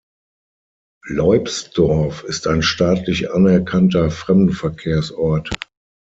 Leubsdorf 1.05 2.23
ist 2.23 2.47
ein 2.47 2.63
staatlich 2.63 3.29
anerkannter 3.29 4.09
Fremdenverkehrsort. 4.09 5.51